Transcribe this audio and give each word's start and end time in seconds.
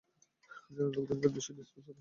যেন 0.69 0.87
লোকদের 0.87 1.15
নিকট 1.15 1.31
বিষয়টি 1.35 1.61
স্পষ্ট 1.61 1.75
থাকে। 1.75 1.89